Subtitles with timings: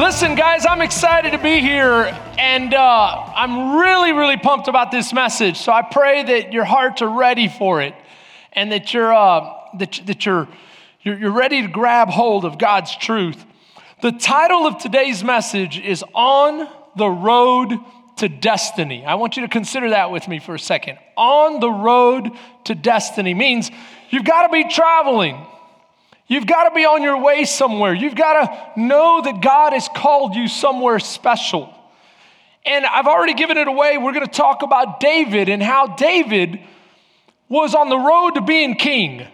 [0.00, 5.12] Listen, guys, I'm excited to be here, and uh, I'm really, really pumped about this
[5.12, 5.58] message.
[5.58, 7.94] So I pray that your hearts are ready for it,
[8.54, 10.48] and that you're uh, that, that you're,
[11.02, 13.44] you're you're ready to grab hold of God's truth.
[14.00, 17.78] The title of today's message is "On the Road
[18.16, 20.96] to Destiny." I want you to consider that with me for a second.
[21.18, 22.30] On the road
[22.64, 23.70] to destiny means
[24.08, 25.46] you've got to be traveling.
[26.30, 27.92] You've got to be on your way somewhere.
[27.92, 31.74] You've got to know that God has called you somewhere special.
[32.64, 33.98] And I've already given it away.
[33.98, 36.60] We're going to talk about David and how David
[37.48, 39.26] was on the road to being king.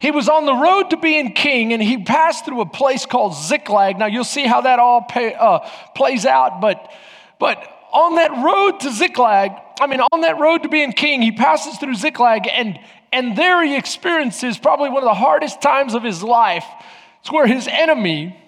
[0.00, 3.36] He was on the road to being king and he passed through a place called
[3.36, 4.00] Ziklag.
[4.00, 5.60] Now you'll see how that all pay, uh,
[5.94, 6.90] plays out, but,
[7.38, 7.58] but
[7.92, 11.78] on that road to Ziklag, I mean, on that road to being king, he passes
[11.78, 12.80] through Ziklag and,
[13.12, 16.66] and there he experiences probably one of the hardest times of his life.
[17.20, 18.38] It's where his enemy,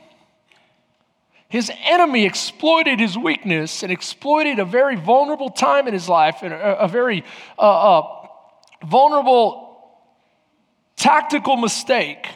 [1.48, 6.52] his enemy exploited his weakness and exploited a very vulnerable time in his life and
[6.52, 7.24] a, a very
[7.58, 8.26] uh, uh,
[8.84, 9.68] vulnerable
[10.96, 12.26] tactical mistake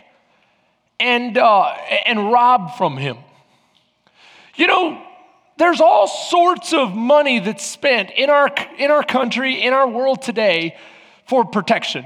[0.99, 1.65] and, uh,
[2.07, 3.19] and robbed from him.
[4.55, 5.03] You know,
[5.59, 10.23] there's all sorts of money that's spent in our, in our country, in our world
[10.23, 10.77] today
[11.27, 12.05] for protection.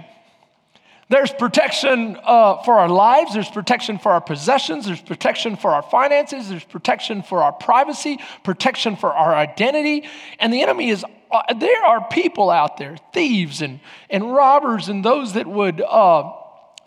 [1.08, 5.82] There's protection uh, for our lives, there's protection for our possessions, there's protection for our
[5.82, 10.08] finances, there's protection for our privacy, protection for our identity.
[10.40, 13.78] And the enemy is, uh, there are people out there, thieves and,
[14.10, 16.32] and robbers, and those that would, uh,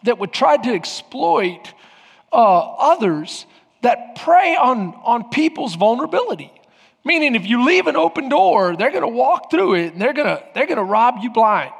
[0.03, 1.73] that would try to exploit
[2.33, 3.45] uh, others
[3.83, 6.51] that prey on, on people's vulnerability.
[7.05, 10.11] Meaning, if you leave an open door, they're going to walk through it and they're
[10.11, 11.71] to they're to rob you blind.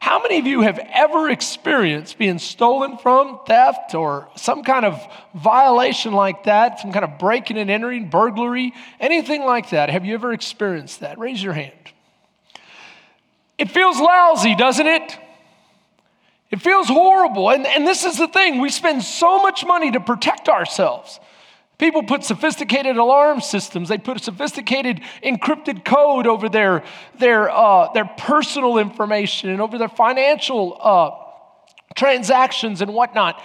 [0.00, 4.98] How many of you have ever experienced being stolen from, theft, or some kind of
[5.34, 9.90] violation like that, some kind of breaking and entering, burglary, anything like that?
[9.90, 11.18] Have you ever experienced that?
[11.18, 11.74] Raise your hand.
[13.58, 15.18] It feels lousy, doesn't it?
[16.50, 17.50] It feels horrible.
[17.50, 21.20] And, and this is the thing we spend so much money to protect ourselves.
[21.80, 23.88] People put sophisticated alarm systems.
[23.88, 26.84] They put a sophisticated encrypted code over their,
[27.18, 31.10] their, uh, their personal information and over their financial uh,
[31.96, 33.42] transactions and whatnot.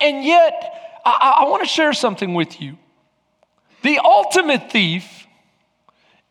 [0.00, 2.76] And yet, I, I want to share something with you.
[3.82, 5.28] The ultimate thief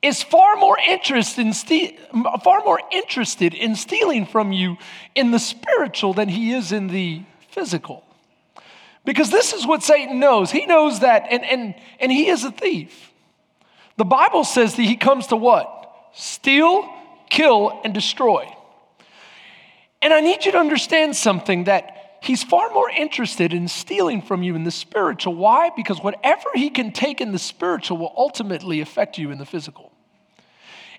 [0.01, 1.97] is far more interested in ste-
[2.43, 4.75] far more interested in stealing from you
[5.15, 8.04] in the spiritual than he is in the physical.
[9.05, 10.51] Because this is what Satan knows.
[10.51, 13.11] He knows that, and, and, and he is a thief.
[13.97, 15.71] The Bible says that he comes to what?
[16.13, 16.89] Steal,
[17.29, 18.51] kill, and destroy.
[20.01, 24.43] And I need you to understand something that he's far more interested in stealing from
[24.43, 25.35] you in the spiritual.
[25.35, 25.69] Why?
[25.75, 29.91] Because whatever he can take in the spiritual will ultimately affect you in the physical.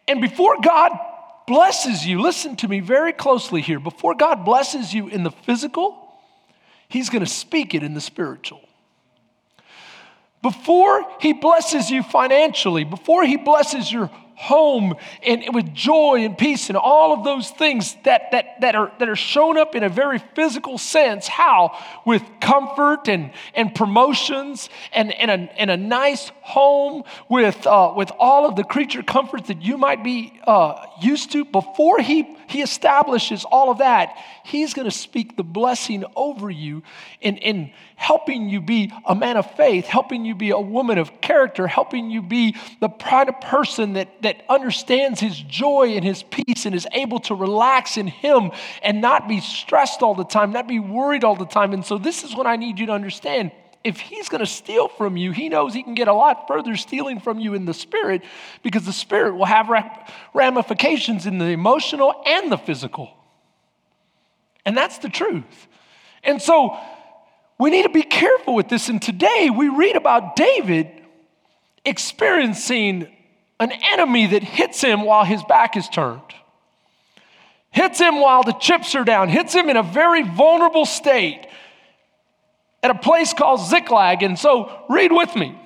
[0.08, 0.92] And before God
[1.46, 3.80] blesses you, listen to me very closely here.
[3.80, 6.05] Before God blesses you in the physical,
[6.88, 8.60] He's going to speak it in the spiritual.
[10.42, 16.68] Before He blesses you financially, before He blesses your home and with joy and peace
[16.68, 19.88] and all of those things that, that, that, are, that are shown up in a
[19.88, 21.26] very physical sense.
[21.26, 21.76] How?
[22.04, 28.12] With comfort and, and promotions and, and, a, and a nice home with, uh, with
[28.18, 31.46] all of the creature comforts that you might be uh, used to.
[31.46, 36.82] Before he, he establishes all of that, he's going to speak the blessing over you
[37.22, 41.20] in, in helping you be a man of faith, helping you be a woman of
[41.22, 46.22] character, helping you be the kind of person that, that understands his joy and his
[46.22, 48.52] peace and is able to relax in him
[48.82, 51.72] and not be stressed all the time, not be worried all the time.
[51.72, 53.50] And so, this is what I need you to understand.
[53.82, 56.76] If he's going to steal from you, he knows he can get a lot further
[56.76, 58.22] stealing from you in the spirit
[58.62, 59.70] because the spirit will have
[60.34, 63.10] ramifications in the emotional and the physical.
[64.66, 65.68] And that's the truth.
[66.24, 66.76] And so,
[67.58, 68.88] we need to be careful with this.
[68.88, 70.90] And today we read about David
[71.84, 73.08] experiencing
[73.58, 76.20] an enemy that hits him while his back is turned,
[77.70, 81.46] hits him while the chips are down, hits him in a very vulnerable state
[82.82, 84.22] at a place called Ziklag.
[84.22, 85.58] And so, read with me.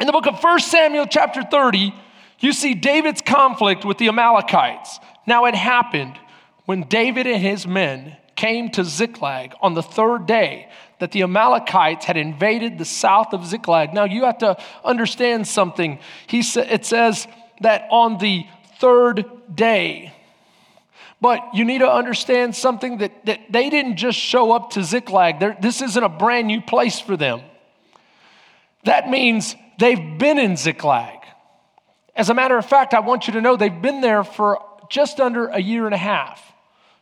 [0.00, 1.94] In the book of 1 Samuel, chapter 30,
[2.40, 4.98] you see David's conflict with the Amalekites.
[5.26, 6.18] Now, it happened
[6.64, 10.68] when David and his men came to Ziklag on the third day
[11.02, 13.92] that the Amalekites had invaded the south of Ziklag.
[13.92, 15.98] Now, you have to understand something.
[16.28, 17.26] He sa- it says
[17.60, 18.46] that on the
[18.78, 20.12] third day.
[21.20, 25.40] But you need to understand something that, that they didn't just show up to Ziklag.
[25.40, 27.40] They're, this isn't a brand new place for them.
[28.84, 31.18] that means they've been in Ziklag.
[32.14, 35.18] As a matter of fact, I want you to know they've been there for just
[35.18, 36.51] under a year and a half.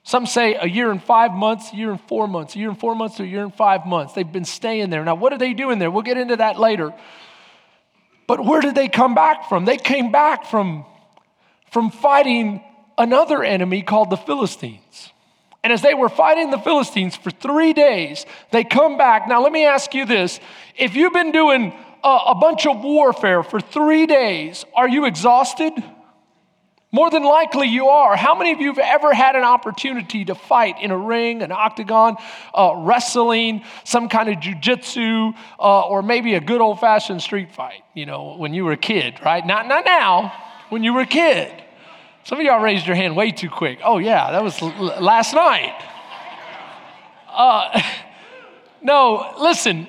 [0.03, 2.79] Some say a year and five months, a year and four months, a year and
[2.79, 4.15] four months a year and five months.
[4.15, 5.05] They've been staying there.
[5.05, 5.91] Now, what are they doing there?
[5.91, 6.93] We'll get into that later.
[8.27, 9.65] But where did they come back from?
[9.65, 10.85] They came back from,
[11.71, 12.63] from fighting
[12.97, 15.11] another enemy called the Philistines.
[15.63, 19.29] And as they were fighting the Philistines for three days, they come back.
[19.29, 20.41] Now, let me ask you this
[20.79, 25.73] if you've been doing a, a bunch of warfare for three days, are you exhausted?
[26.93, 28.17] More than likely you are.
[28.17, 31.53] How many of you have ever had an opportunity to fight in a ring, an
[31.53, 32.17] octagon,
[32.53, 37.85] uh, wrestling, some kind of jujitsu, uh, or maybe a good old fashioned street fight,
[37.95, 39.47] you know, when you were a kid, right?
[39.47, 40.33] Not, not now,
[40.69, 41.53] when you were a kid.
[42.25, 43.79] Some of y'all raised your hand way too quick.
[43.85, 44.71] Oh, yeah, that was l-
[45.01, 45.81] last night.
[47.29, 47.83] Uh,
[48.83, 49.87] no, listen,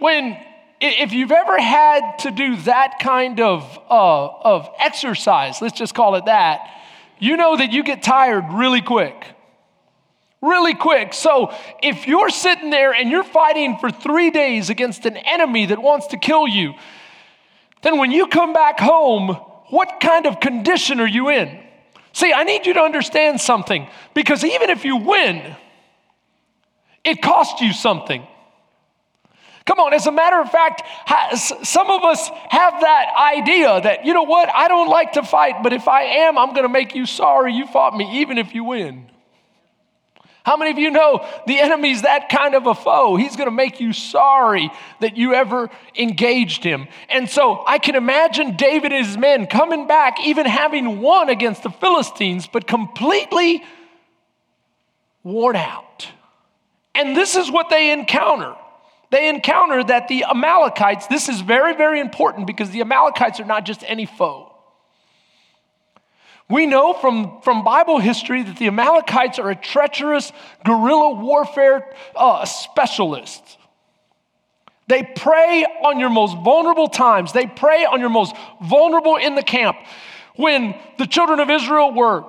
[0.00, 0.36] when
[0.80, 6.14] if you've ever had to do that kind of, uh, of exercise, let's just call
[6.14, 6.68] it that,
[7.18, 9.26] you know that you get tired really quick.
[10.40, 11.12] Really quick.
[11.12, 15.82] So if you're sitting there and you're fighting for three days against an enemy that
[15.82, 16.72] wants to kill you,
[17.82, 19.36] then when you come back home,
[19.68, 21.62] what kind of condition are you in?
[22.12, 25.56] See, I need you to understand something because even if you win,
[27.04, 28.26] it costs you something.
[29.66, 30.82] Come on, as a matter of fact,
[31.64, 35.62] some of us have that idea that, you know what, I don't like to fight,
[35.62, 38.54] but if I am, I'm going to make you sorry you fought me, even if
[38.54, 39.06] you win.
[40.42, 43.16] How many of you know the enemy's that kind of a foe?
[43.16, 44.70] He's going to make you sorry
[45.00, 46.88] that you ever engaged him.
[47.10, 51.62] And so I can imagine David and his men coming back, even having won against
[51.62, 53.62] the Philistines, but completely
[55.22, 56.08] worn out.
[56.94, 58.56] And this is what they encounter
[59.10, 63.64] they encounter that the Amalekites, this is very, very important because the Amalekites are not
[63.64, 64.46] just any foe.
[66.48, 70.32] We know from, from Bible history that the Amalekites are a treacherous
[70.64, 71.84] guerrilla warfare
[72.16, 73.56] uh, specialists.
[74.88, 77.32] They prey on your most vulnerable times.
[77.32, 79.76] They prey on your most vulnerable in the camp.
[80.34, 82.24] When the children of Israel were,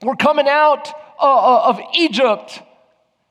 [0.00, 0.88] were coming out
[1.18, 2.62] uh, uh of Egypt,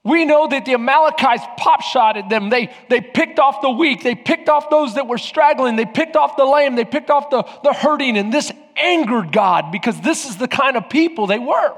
[0.03, 2.49] we know that the Amalekites pop shotted them.
[2.49, 4.01] They, they picked off the weak.
[4.01, 5.75] They picked off those that were straggling.
[5.75, 6.75] They picked off the lame.
[6.75, 8.17] They picked off the, the hurting.
[8.17, 11.75] And this angered God because this is the kind of people they were.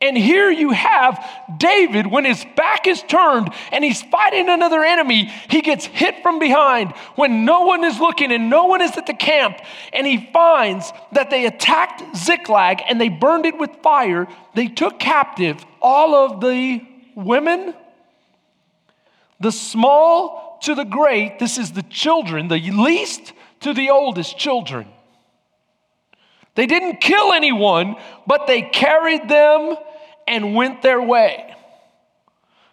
[0.00, 1.24] And here you have
[1.56, 6.38] David, when his back is turned and he's fighting another enemy, he gets hit from
[6.38, 9.58] behind when no one is looking and no one is at the camp.
[9.92, 14.28] And he finds that they attacked Ziklag and they burned it with fire.
[14.54, 16.80] They took captive all of the
[17.16, 17.74] women,
[19.40, 21.40] the small to the great.
[21.40, 24.86] This is the children, the least to the oldest children.
[26.54, 27.96] They didn't kill anyone,
[28.28, 29.76] but they carried them
[30.28, 31.54] and went their way.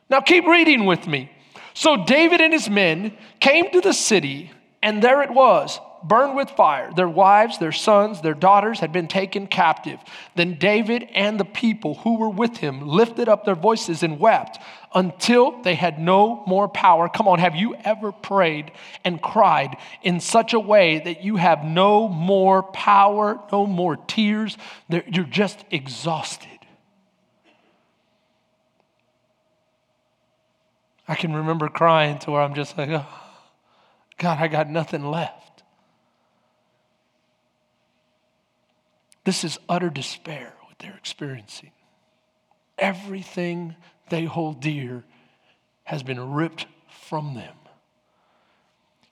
[0.10, 1.32] Now keep reading with me.
[1.74, 6.50] So David and his men came to the city, and there it was, burned with
[6.52, 6.92] fire.
[6.96, 10.00] Their wives, their sons, their daughters had been taken captive.
[10.36, 14.60] Then David and the people who were with him lifted up their voices and wept
[14.94, 17.10] until they had no more power.
[17.10, 18.72] Come on, have you ever prayed
[19.04, 24.58] and cried in such a way that you have no more power, no more tears?
[24.88, 26.55] You're just exhausted.
[31.08, 33.06] I can remember crying to where I'm just like, oh,
[34.18, 35.64] God, I got nothing left.
[39.24, 41.72] This is utter despair, what they're experiencing.
[42.78, 43.76] Everything
[44.10, 45.04] they hold dear
[45.84, 47.56] has been ripped from them.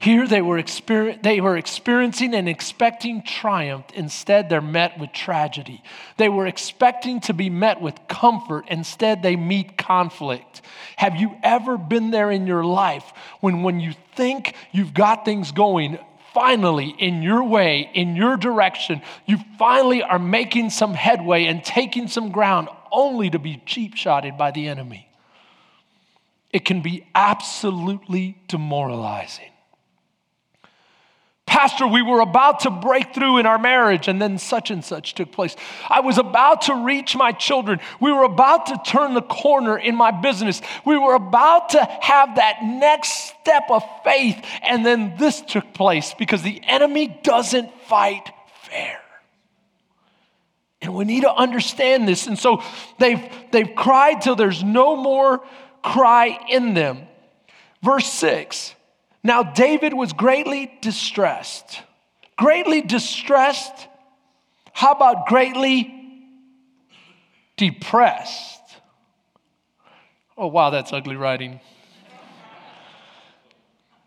[0.03, 3.85] Here they were, exper- they were experiencing and expecting triumph.
[3.93, 5.81] Instead, they're met with tragedy.
[6.17, 8.65] They were expecting to be met with comfort.
[8.67, 10.61] Instead, they meet conflict.
[10.97, 15.53] Have you ever been there in your life when, when you think you've got things
[15.53, 15.97] going,
[16.33, 22.09] finally, in your way, in your direction, you finally are making some headway and taking
[22.09, 25.07] some ground only to be cheap shotted by the enemy?
[26.51, 29.52] It can be absolutely demoralizing.
[31.45, 35.13] Pastor, we were about to break through in our marriage, and then such and such
[35.13, 35.55] took place.
[35.89, 37.79] I was about to reach my children.
[37.99, 40.61] We were about to turn the corner in my business.
[40.85, 46.13] We were about to have that next step of faith, and then this took place
[46.17, 48.29] because the enemy doesn't fight
[48.63, 48.99] fair.
[50.81, 52.27] And we need to understand this.
[52.27, 52.61] And so
[52.99, 55.41] they've, they've cried till there's no more
[55.81, 57.07] cry in them.
[57.81, 58.75] Verse 6
[59.23, 61.81] Now, David was greatly distressed.
[62.37, 63.87] Greatly distressed.
[64.73, 65.93] How about greatly
[67.55, 68.59] depressed?
[70.37, 71.61] Oh, wow, that's ugly writing.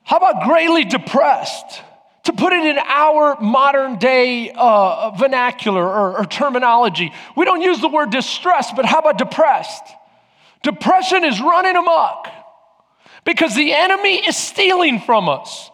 [0.03, 1.83] How about greatly depressed?
[2.25, 7.81] To put it in our modern day uh, vernacular or, or terminology, we don't use
[7.81, 9.85] the word distressed, but how about depressed?
[10.63, 12.29] Depression is running amok
[13.27, 15.71] because the enemy is stealing from us.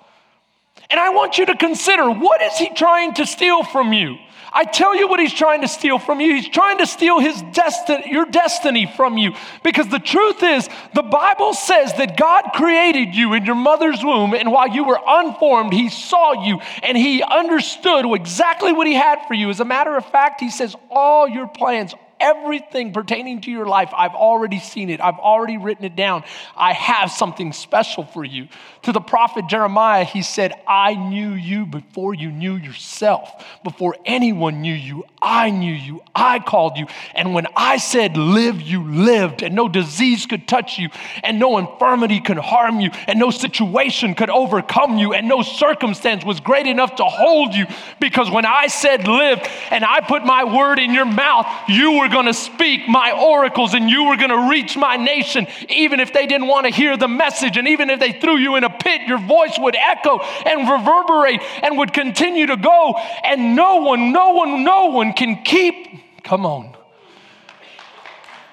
[0.90, 4.16] And I want you to consider what is he trying to steal from you?
[4.54, 6.34] I tell you what he's trying to steal from you.
[6.34, 9.32] He's trying to steal his destiny, your destiny from you.
[9.62, 14.34] Because the truth is, the Bible says that God created you in your mother's womb,
[14.34, 19.26] and while you were unformed, he saw you and he understood exactly what he had
[19.26, 19.48] for you.
[19.48, 23.90] As a matter of fact, he says, All your plans, everything pertaining to your life,
[23.96, 25.00] I've already seen it.
[25.00, 26.24] I've already written it down.
[26.56, 28.48] I have something special for you.
[28.82, 33.44] To the prophet Jeremiah, he said, I knew you before you knew yourself.
[33.62, 36.02] Before anyone knew you, I knew you.
[36.14, 36.86] I called you.
[37.14, 40.88] And when I said live, you lived, and no disease could touch you,
[41.22, 46.24] and no infirmity could harm you, and no situation could overcome you, and no circumstance
[46.24, 47.66] was great enough to hold you.
[48.00, 52.08] Because when I said live and I put my word in your mouth, you were
[52.12, 56.12] going to speak my oracles and you were going to reach my nation, even if
[56.12, 58.70] they didn't want to hear the message, and even if they threw you in a
[58.70, 62.94] pit, your voice would echo and reverberate and would continue to go.
[63.24, 66.76] And no one, no one, no one can keep, come on,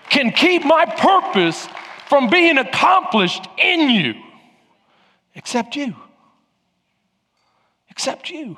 [0.10, 1.68] can keep my purpose
[2.08, 4.16] from being accomplished in you
[5.36, 5.96] except you.
[7.90, 8.58] Except you.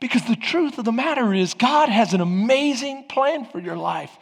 [0.00, 4.16] Because the truth of the matter is, God has an amazing plan for your life.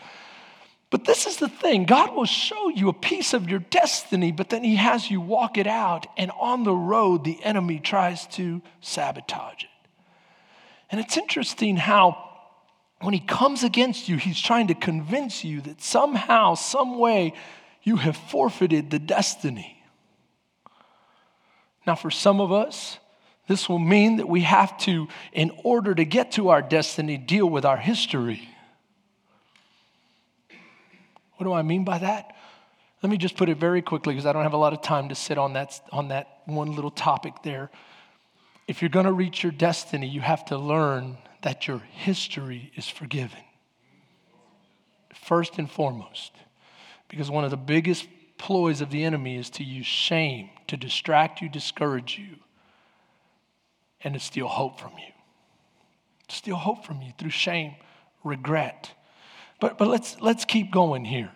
[0.88, 4.48] But this is the thing God will show you a piece of your destiny, but
[4.48, 6.06] then He has you walk it out.
[6.16, 9.70] And on the road, the enemy tries to sabotage it.
[10.90, 12.26] And it's interesting how
[13.00, 17.34] when he comes against you, he's trying to convince you that somehow, some way,
[17.82, 19.82] you have forfeited the destiny.
[21.86, 22.98] Now, for some of us,
[23.48, 27.48] this will mean that we have to, in order to get to our destiny, deal
[27.48, 28.48] with our history.
[31.36, 32.34] What do I mean by that?
[33.02, 35.10] Let me just put it very quickly because I don't have a lot of time
[35.10, 37.70] to sit on that, on that one little topic there.
[38.66, 42.88] If you're going to reach your destiny, you have to learn that your history is
[42.88, 43.38] forgiven.
[45.14, 46.32] First and foremost,
[47.08, 51.40] because one of the biggest ploys of the enemy is to use shame to distract
[51.40, 52.38] you, discourage you,
[54.02, 55.12] and to steal hope from you.
[56.28, 57.74] Steal hope from you through shame,
[58.24, 58.90] regret.
[59.60, 61.30] But, but let's, let's keep going here.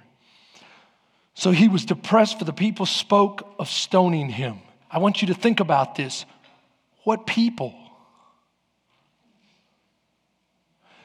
[1.35, 4.59] So he was depressed, for the people spoke of stoning him.
[4.91, 6.25] I want you to think about this.
[7.05, 7.75] What people?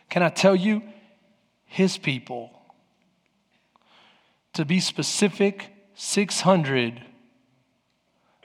[0.09, 0.81] Can I tell you?
[1.65, 2.51] His people.
[4.53, 7.01] To be specific, 600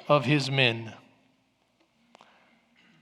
[0.08, 0.92] of his men.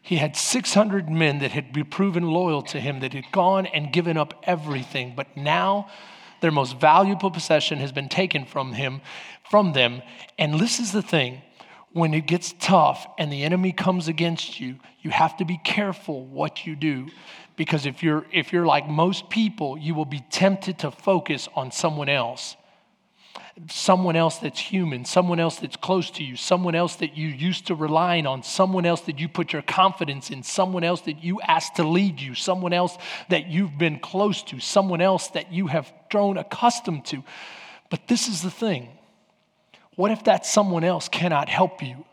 [0.09, 3.93] He had 600 men that had been proven loyal to him, that had gone and
[3.93, 5.91] given up everything, but now
[6.41, 9.03] their most valuable possession has been taken from him,
[9.51, 10.01] from them.
[10.39, 11.43] And this is the thing
[11.93, 16.25] when it gets tough and the enemy comes against you, you have to be careful
[16.25, 17.09] what you do.
[17.57, 21.71] Because if you're, if you're like most people, you will be tempted to focus on
[21.71, 22.57] someone else
[23.69, 27.67] someone else that's human, someone else that's close to you, someone else that you used
[27.67, 31.41] to relying on, someone else that you put your confidence in, someone else that you
[31.41, 32.97] asked to lead you, someone else
[33.29, 37.25] that you've been close to, someone else that you have grown accustomed to.
[37.91, 38.89] But this is the thing
[39.97, 42.05] what if that someone else cannot help you?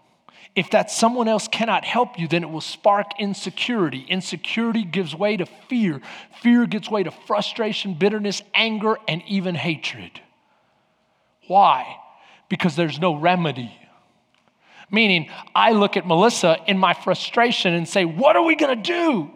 [0.55, 4.05] If that someone else cannot help you, then it will spark insecurity.
[4.07, 6.01] Insecurity gives way to fear.
[6.41, 10.21] Fear gives way to frustration, bitterness, anger, and even hatred.
[11.47, 11.97] Why?
[12.49, 13.71] Because there's no remedy.
[14.91, 19.31] Meaning, I look at Melissa in my frustration and say, What are we gonna do?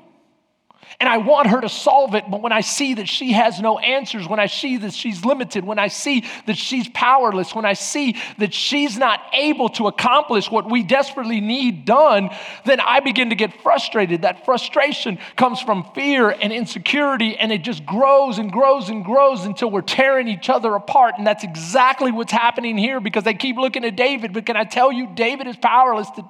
[1.00, 3.78] And I want her to solve it, but when I see that she has no
[3.78, 7.74] answers, when I see that she's limited, when I see that she's powerless, when I
[7.74, 12.30] see that she's not able to accomplish what we desperately need done,
[12.66, 14.24] then I begin to get frustrated.
[14.24, 19.46] That frustration comes from fear and insecurity, and it just grows and grows and grows
[19.46, 21.16] until we're tearing each other apart.
[21.18, 24.34] And that's exactly what's happening here because they keep looking at David.
[24.34, 26.26] But can I tell you, David is powerless to.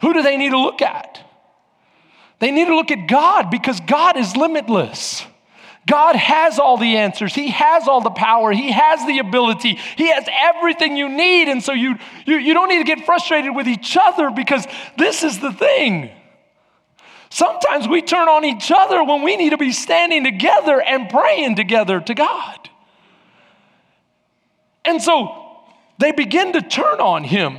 [0.00, 1.20] Who do they need to look at?
[2.44, 5.24] They need to look at God because God is limitless.
[5.88, 7.34] God has all the answers.
[7.34, 8.52] He has all the power.
[8.52, 9.78] He has the ability.
[9.96, 11.48] He has everything you need.
[11.48, 11.96] And so you,
[12.26, 14.66] you, you don't need to get frustrated with each other because
[14.98, 16.10] this is the thing.
[17.30, 21.56] Sometimes we turn on each other when we need to be standing together and praying
[21.56, 22.68] together to God.
[24.84, 25.62] And so
[25.96, 27.58] they begin to turn on him.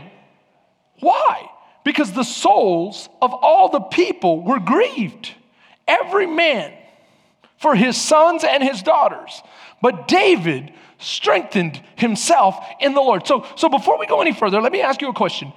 [0.99, 1.49] Why?
[1.85, 5.31] Because the souls of all the people were grieved,
[5.87, 6.73] every man
[7.57, 9.41] for his sons and his daughters.
[9.83, 13.27] But David strengthened himself in the Lord.
[13.27, 15.53] So, so before we go any further, let me ask you a question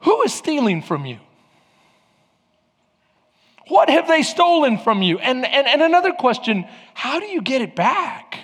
[0.00, 1.20] Who is stealing from you?
[3.68, 5.20] What have they stolen from you?
[5.20, 8.40] And, and, and another question how do you get it back?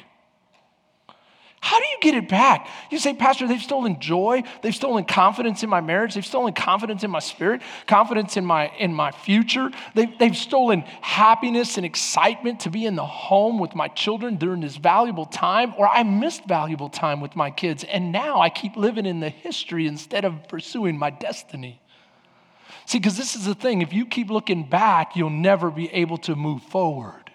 [1.61, 2.69] How do you get it back?
[2.91, 4.45] You say, Pastor, they've stolen joy.
[4.63, 6.15] They've stolen confidence in my marriage.
[6.15, 9.71] They've stolen confidence in my spirit, confidence in my, in my future.
[9.95, 14.61] They've, they've stolen happiness and excitement to be in the home with my children during
[14.61, 17.83] this valuable time, or I missed valuable time with my kids.
[17.85, 21.81] And now I keep living in the history instead of pursuing my destiny.
[22.87, 26.19] See, because this is the thing if you keep looking back, you'll never be able
[26.19, 27.28] to move forward.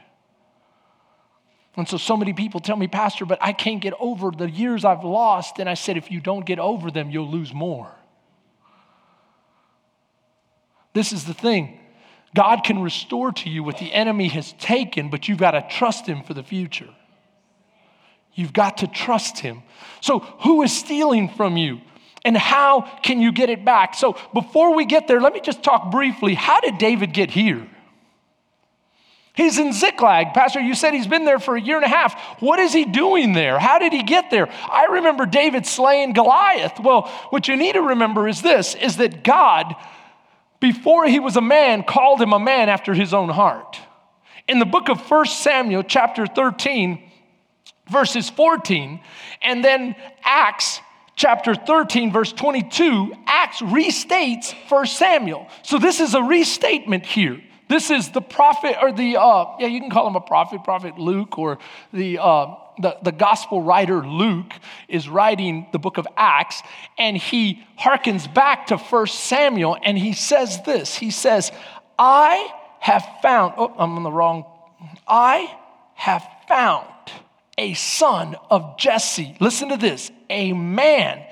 [1.76, 4.86] And so, so many people tell me, Pastor, but I can't get over the years
[4.86, 5.60] I've lost.
[5.60, 7.92] And I said, if you don't get over them, you'll lose more.
[10.94, 11.80] This is the thing
[12.36, 16.06] God can restore to you what the enemy has taken, but you've got to trust
[16.06, 16.90] Him for the future.
[18.34, 19.64] You've got to trust Him.
[20.02, 21.82] So, who is stealing from you?
[22.26, 23.96] And how can you get it back?
[23.96, 26.34] So, before we get there, let me just talk briefly.
[26.34, 27.68] How did David get here?
[29.36, 30.34] He's in Ziklag.
[30.34, 32.40] Pastor, you said he's been there for a year and a half.
[32.40, 33.58] What is he doing there?
[33.58, 34.48] How did he get there?
[34.70, 36.80] I remember David slaying Goliath.
[36.80, 39.76] Well, what you need to remember is this is that God
[40.60, 43.80] before he was a man called him a man after his own heart.
[44.48, 47.12] In the book of 1 Samuel chapter 13
[47.90, 49.02] verses 14
[49.42, 50.80] and then Acts
[51.16, 55.48] chapter 13 verse 22 Acts restates 1 Samuel.
[55.64, 57.42] So this is a restatement here.
[57.70, 60.98] This is the prophet, or the, uh, yeah, you can call him a prophet, Prophet
[60.98, 61.60] Luke, or
[61.92, 64.54] the, uh, the, the gospel writer Luke
[64.88, 66.62] is writing the book of Acts,
[66.98, 71.52] and he harkens back to First Samuel, and he says this He says,
[71.98, 74.46] I have found, oh, I'm on the wrong,
[75.08, 75.56] I
[75.96, 76.88] have found
[77.58, 79.38] a son of Jesse.
[79.40, 81.24] Listen to this a man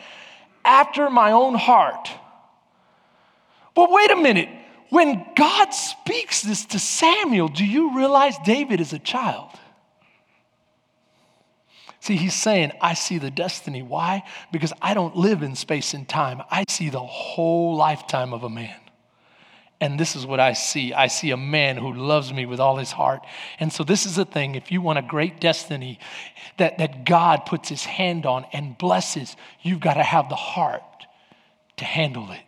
[0.63, 2.09] after my own heart.
[3.73, 4.49] But wait a minute.
[4.91, 9.49] When God speaks this to Samuel, do you realize David is a child?
[12.01, 13.83] See, he's saying, I see the destiny.
[13.83, 14.23] Why?
[14.51, 16.41] Because I don't live in space and time.
[16.51, 18.75] I see the whole lifetime of a man.
[19.79, 20.91] And this is what I see.
[20.91, 23.21] I see a man who loves me with all his heart.
[23.61, 25.99] And so, this is the thing if you want a great destiny
[26.57, 30.83] that, that God puts his hand on and blesses, you've got to have the heart
[31.77, 32.41] to handle it.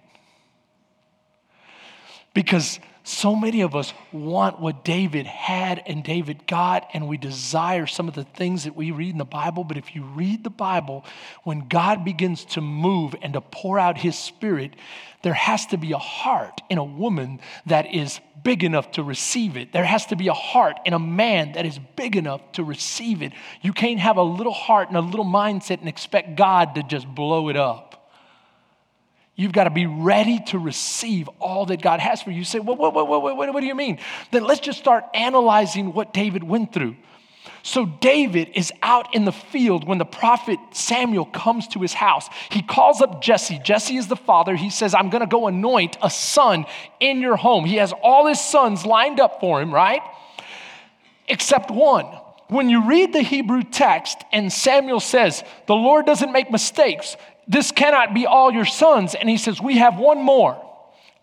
[2.34, 7.86] Because so many of us want what David had and David got, and we desire
[7.86, 9.66] some of the things that we read in the Bible.
[9.66, 11.06] But if you read the Bible,
[11.44, 14.76] when God begins to move and to pour out his spirit,
[15.22, 19.58] there has to be a heart in a woman that is big enough to receive
[19.58, 19.74] it.
[19.74, 23.22] There has to be a heart in a man that is big enough to receive
[23.22, 23.34] it.
[23.62, 27.06] You can't have a little heart and a little mindset and expect God to just
[27.06, 27.93] blow it up.
[29.36, 32.38] You've got to be ready to receive all that God has for you.
[32.38, 33.98] You say, what, what, what, what, what, what do you mean?
[34.32, 36.96] Then let's just start analyzing what David went through.
[37.66, 42.28] So, David is out in the field when the prophet Samuel comes to his house.
[42.50, 43.60] He calls up Jesse.
[43.64, 44.56] Jesse is the father.
[44.56, 46.66] He says, I'm going to go anoint a son
[47.00, 47.64] in your home.
[47.64, 50.02] He has all his sons lined up for him, right?
[51.28, 52.06] Except one.
[52.50, 57.16] When you read the Hebrew text and Samuel says, The Lord doesn't make mistakes,
[57.48, 59.16] this cannot be all your sons.
[59.16, 60.60] And he says, We have one more,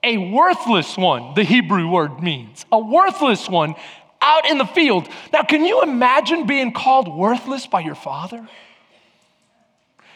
[0.02, 3.74] a worthless one, the Hebrew word means, a worthless one
[4.20, 5.08] out in the field.
[5.32, 8.46] Now, can you imagine being called worthless by your father?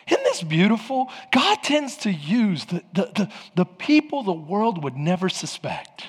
[0.06, 1.10] Isn't this beautiful?
[1.32, 6.04] God tends to use the, the, the, the people the world would never suspect.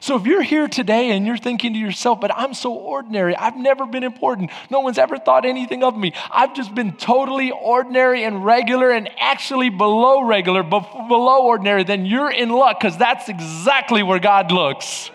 [0.00, 3.56] So if you're here today and you're thinking to yourself, but I'm so ordinary, I've
[3.56, 8.24] never been important, no one's ever thought anything of me, I've just been totally ordinary
[8.24, 14.02] and regular and actually below regular, below ordinary, then you're in luck because that's exactly
[14.02, 15.10] where God looks.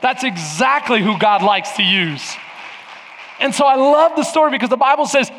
[0.00, 2.36] That's exactly who God likes to use.
[3.38, 5.30] And so I love the story because the Bible says,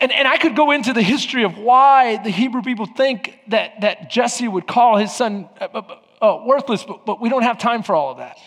[0.00, 3.80] and, and I could go into the history of why the Hebrew people think that,
[3.80, 7.58] that Jesse would call his son uh, uh, uh, worthless, but, but we don't have
[7.58, 8.38] time for all of that.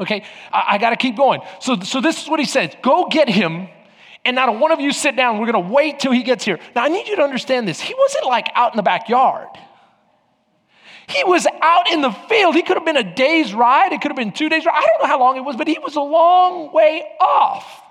[0.00, 1.40] Okay, I, I got to keep going.
[1.60, 3.68] So, so this is what he says Go get him,
[4.24, 5.38] and not a one of you sit down.
[5.38, 6.58] We're going to wait till he gets here.
[6.74, 7.80] Now, I need you to understand this.
[7.80, 9.48] He wasn't like out in the backyard.
[11.08, 12.54] He was out in the field.
[12.54, 13.92] He could have been a day's ride.
[13.92, 14.74] It could have been two days ride.
[14.76, 17.82] I don't know how long it was, but he was a long way off.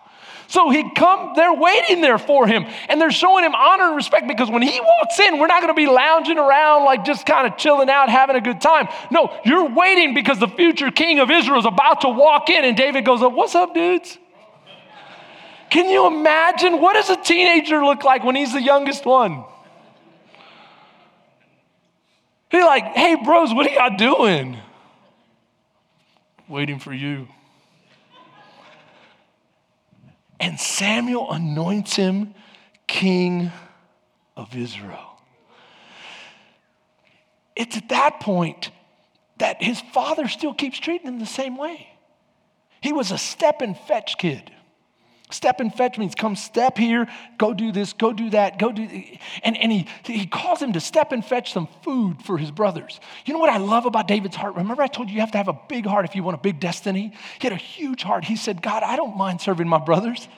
[0.48, 4.28] So he'd come, they're waiting there for him, and they're showing him honor and respect
[4.28, 7.46] because when he walks in, we're not going to be lounging around like just kind
[7.46, 8.88] of chilling out, having a good time.
[9.12, 12.78] No, you're waiting because the future king of Israel is about to walk in, and
[12.78, 14.18] David goes, up, What's up, dudes?
[15.70, 19.44] Can you imagine what does a teenager look like when he's the youngest one?
[22.50, 24.58] He's like, hey, bros, what are y'all doing?
[26.48, 27.28] Waiting for you.
[30.39, 32.34] And Samuel anoints him
[32.86, 33.52] king
[34.36, 35.19] of Israel.
[37.56, 38.71] It's at that point
[39.38, 41.88] that his father still keeps treating him the same way.
[42.82, 44.52] He was a step and fetch kid.
[45.30, 47.06] Step and fetch means come step here,
[47.38, 48.88] go do this, go do that, go do.
[49.44, 53.02] And, and he, he calls him to step and fetch some food for his brothers.
[53.26, 54.56] You know what I love about David's heart?
[54.56, 56.42] Remember, I told you you have to have a big heart if you want a
[56.42, 57.12] big destiny?
[57.40, 58.24] He had a huge heart.
[58.24, 60.30] He said, God, I don't mind serving my brothers.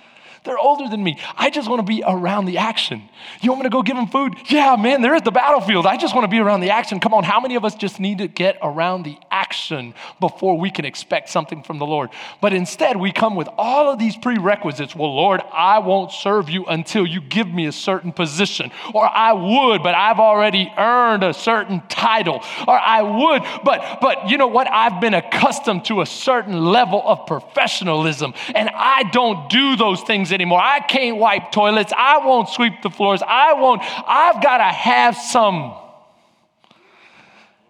[0.43, 1.19] They're older than me.
[1.37, 3.09] I just want to be around the action.
[3.41, 4.35] You want me to go give them food?
[4.47, 5.85] Yeah, man, they're at the battlefield.
[5.85, 6.99] I just want to be around the action.
[6.99, 10.71] Come on, how many of us just need to get around the action before we
[10.71, 12.09] can expect something from the Lord?
[12.41, 14.95] But instead, we come with all of these prerequisites.
[14.95, 18.71] Well, Lord, I won't serve you until you give me a certain position.
[18.93, 22.43] Or I would, but I've already earned a certain title.
[22.67, 24.69] Or I would, but but you know what?
[24.71, 30.28] I've been accustomed to a certain level of professionalism and I don't do those things
[30.29, 30.61] things anymore.
[30.61, 31.91] I can't wipe toilets.
[31.95, 33.21] I won't sweep the floors.
[33.25, 33.81] I won't.
[33.81, 35.73] I've got to have some.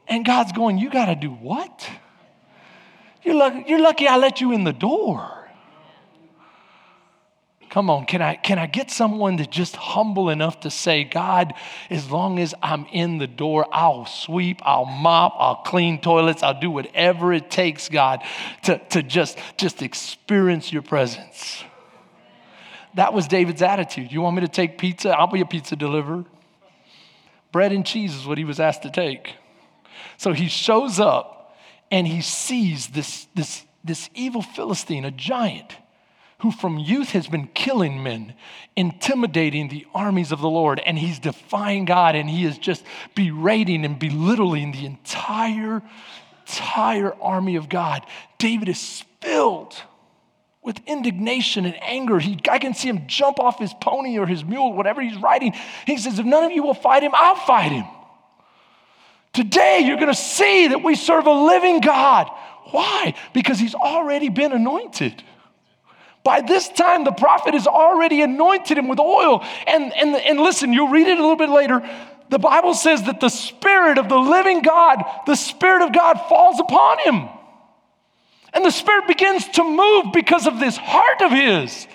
[0.07, 1.89] And God's going, You got to do what?
[3.23, 5.35] You're lucky, you're lucky I let you in the door.
[7.69, 11.53] Come on, can I, can I get someone that's just humble enough to say, God,
[11.91, 16.59] as long as I'm in the door, I'll sweep, I'll mop, I'll clean toilets, I'll
[16.59, 18.23] do whatever it takes, God,
[18.63, 21.63] to, to just, just experience your presence.
[22.99, 24.11] That was David's attitude.
[24.11, 25.17] You want me to take pizza?
[25.17, 26.25] I'll be a pizza deliverer.
[27.53, 29.35] Bread and cheese is what he was asked to take.
[30.17, 31.55] So he shows up
[31.89, 35.77] and he sees this, this, this evil Philistine, a giant,
[36.39, 38.33] who from youth has been killing men,
[38.75, 42.83] intimidating the armies of the Lord, and he's defying God and he is just
[43.15, 45.81] berating and belittling the entire,
[46.45, 48.05] entire army of God.
[48.37, 49.81] David is filled
[50.69, 52.19] with indignation and anger.
[52.19, 55.55] He, I can see him jump off his pony or his mule, whatever he's riding.
[55.87, 57.85] He says, If none of you will fight him, I'll fight him.
[59.33, 62.29] Today, you're going to see that we serve a living God.
[62.65, 63.15] Why?
[63.33, 65.23] Because he's already been anointed.
[66.23, 69.43] By this time, the prophet has already anointed him with oil.
[69.65, 71.81] And, and, and listen, you'll read it a little bit later.
[72.29, 76.59] The Bible says that the Spirit of the living God, the Spirit of God falls
[76.59, 77.38] upon him.
[78.53, 81.87] And the Spirit begins to move because of this heart of his.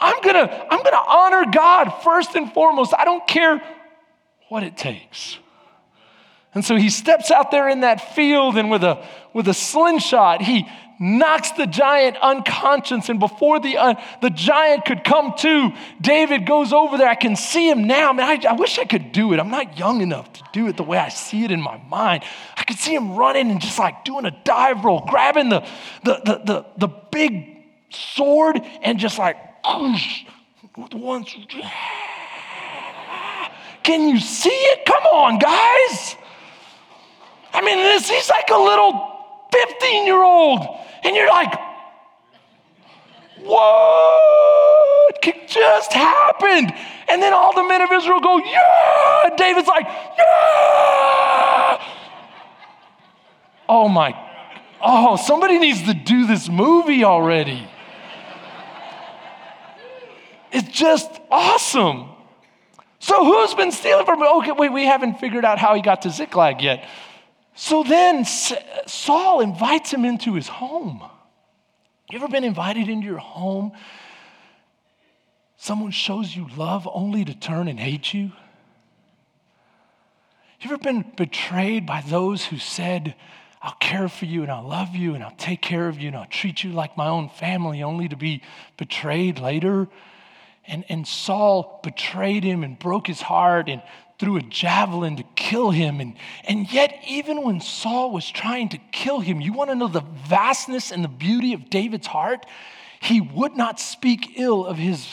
[0.00, 2.92] I'm gonna, I'm gonna honor God first and foremost.
[2.96, 3.62] I don't care
[4.48, 5.38] what it takes.
[6.54, 10.42] And so he steps out there in that field and with a, with a slingshot,
[10.42, 13.08] he knocks the giant unconscious.
[13.08, 17.08] And before the, uh, the giant could come to, David goes over there.
[17.08, 18.12] I can see him now.
[18.12, 19.40] Man, I, I wish I could do it.
[19.40, 22.24] I'm not young enough to do it the way I see it in my mind.
[22.56, 25.60] I could see him running and just like doing a dive roll, grabbing the,
[26.04, 29.36] the, the, the, the big sword and just like,
[30.76, 31.24] with one.
[33.82, 34.86] Can you see it?
[34.86, 36.16] Come on, guys.
[37.52, 39.11] I mean, this, he's like a little
[39.52, 40.60] 15 year old
[41.04, 41.52] and you're like,
[43.44, 44.12] what
[45.46, 46.72] just happened?
[47.08, 49.36] And then all the men of Israel go, yeah.
[49.36, 51.82] David's like, yeah.
[53.68, 54.14] Oh my,
[54.82, 57.68] oh, somebody needs to do this movie already.
[60.50, 62.10] It's just awesome.
[62.98, 64.22] So who's been stealing from?
[64.22, 66.86] Okay, wait, we haven't figured out how he got to Ziklag yet.
[67.54, 71.02] So then Saul invites him into his home.
[72.10, 73.72] You ever been invited into your home?
[75.56, 78.32] Someone shows you love only to turn and hate you?
[80.60, 83.14] You ever been betrayed by those who said,
[83.60, 86.16] I'll care for you and I'll love you and I'll take care of you and
[86.16, 88.42] I'll treat you like my own family, only to be
[88.76, 89.88] betrayed later?
[90.66, 93.68] And, and Saul betrayed him and broke his heart.
[93.68, 93.82] And
[94.18, 96.00] threw a javelin to kill him.
[96.00, 99.88] And, and yet, even when Saul was trying to kill him, you want to know
[99.88, 102.46] the vastness and the beauty of David's heart?
[103.00, 105.08] He would not speak ill of his,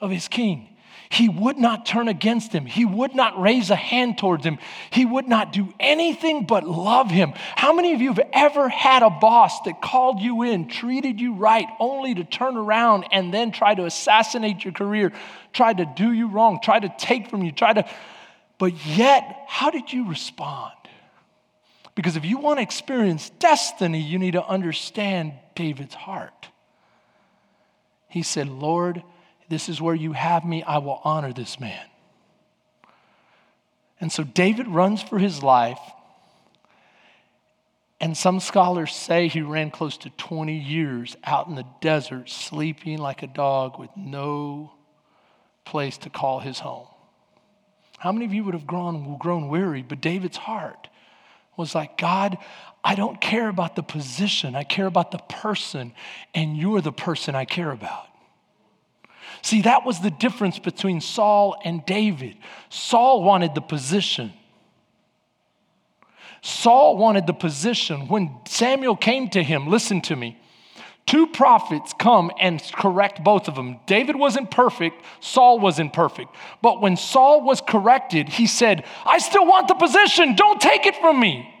[0.00, 0.73] of his king.
[1.10, 2.66] He would not turn against him.
[2.66, 4.58] He would not raise a hand towards him.
[4.90, 7.32] He would not do anything but love him.
[7.54, 11.34] How many of you have ever had a boss that called you in, treated you
[11.34, 15.12] right, only to turn around and then try to assassinate your career,
[15.52, 17.88] try to do you wrong, try to take from you, try to.
[18.58, 20.72] But yet, how did you respond?
[21.94, 26.48] Because if you want to experience destiny, you need to understand David's heart.
[28.08, 29.02] He said, Lord,
[29.54, 30.64] this is where you have me.
[30.64, 31.86] I will honor this man.
[34.00, 35.78] And so David runs for his life.
[38.00, 42.98] And some scholars say he ran close to 20 years out in the desert, sleeping
[42.98, 44.72] like a dog with no
[45.64, 46.88] place to call his home.
[47.98, 49.82] How many of you would have grown, grown weary?
[49.82, 50.88] But David's heart
[51.56, 52.38] was like, God,
[52.82, 55.92] I don't care about the position, I care about the person,
[56.34, 58.08] and you're the person I care about.
[59.44, 62.38] See, that was the difference between Saul and David.
[62.70, 64.32] Saul wanted the position.
[66.40, 68.08] Saul wanted the position.
[68.08, 70.40] When Samuel came to him, listen to me.
[71.04, 73.80] Two prophets come and correct both of them.
[73.84, 76.34] David wasn't perfect, Saul wasn't perfect.
[76.62, 80.96] But when Saul was corrected, he said, I still want the position, don't take it
[80.96, 81.54] from me.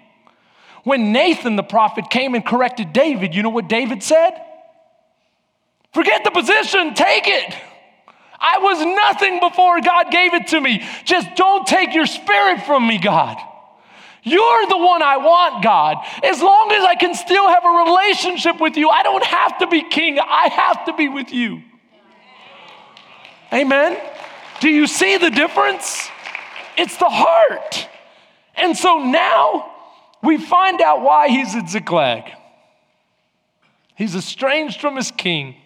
[0.84, 4.40] When Nathan the prophet came and corrected David, you know what David said?
[5.92, 7.54] Forget the position, take it.
[8.46, 10.84] I was nothing before God gave it to me.
[11.04, 13.38] Just don't take your spirit from me, God.
[14.22, 15.98] You're the one I want, God.
[16.22, 19.66] As long as I can still have a relationship with you, I don't have to
[19.66, 21.62] be king, I have to be with you.
[23.50, 23.98] Amen.
[24.60, 26.08] Do you see the difference?
[26.76, 27.88] It's the heart.
[28.56, 29.70] And so now
[30.22, 32.30] we find out why he's at Ziklag.
[33.94, 35.56] He's estranged from his king,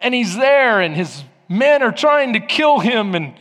[0.00, 1.24] and he's there, and his
[1.58, 3.14] men are trying to kill him.
[3.14, 3.34] And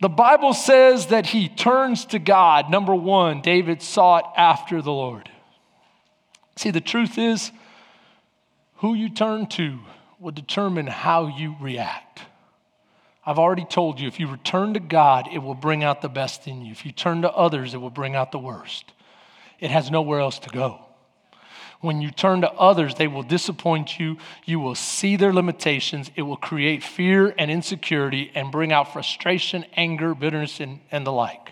[0.00, 2.70] the Bible says that he turns to God.
[2.70, 5.30] Number one, David sought after the Lord.
[6.56, 7.50] See, the truth is,
[8.76, 9.78] who you turn to
[10.18, 12.22] will determine how you react.
[13.24, 16.48] I've already told you if you return to God, it will bring out the best
[16.48, 16.72] in you.
[16.72, 18.92] If you turn to others, it will bring out the worst.
[19.60, 20.80] It has nowhere else to go.
[21.82, 24.16] When you turn to others, they will disappoint you.
[24.44, 26.12] You will see their limitations.
[26.14, 31.10] It will create fear and insecurity and bring out frustration, anger, bitterness, and, and the
[31.10, 31.50] like.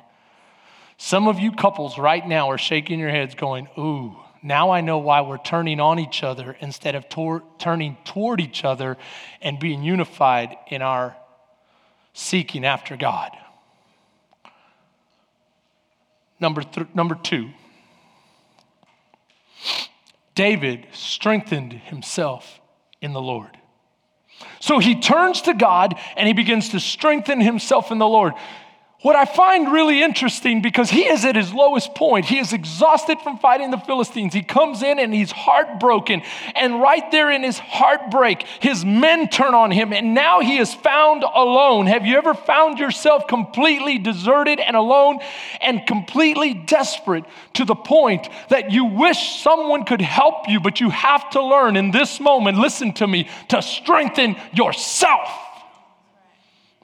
[0.96, 4.98] Some of you couples right now are shaking your heads, going, Ooh, now I know
[4.98, 8.98] why we're turning on each other instead of tor- turning toward each other
[9.42, 11.16] and being unified in our
[12.12, 13.32] seeking after God.
[16.38, 17.50] Number, th- number two,
[20.40, 22.62] David strengthened himself
[23.02, 23.58] in the Lord.
[24.58, 28.32] So he turns to God and he begins to strengthen himself in the Lord.
[29.02, 32.26] What I find really interesting because he is at his lowest point.
[32.26, 34.34] He is exhausted from fighting the Philistines.
[34.34, 36.20] He comes in and he's heartbroken.
[36.54, 40.74] And right there in his heartbreak, his men turn on him and now he is
[40.74, 41.86] found alone.
[41.86, 45.20] Have you ever found yourself completely deserted and alone
[45.62, 50.90] and completely desperate to the point that you wish someone could help you, but you
[50.90, 55.30] have to learn in this moment, listen to me, to strengthen yourself?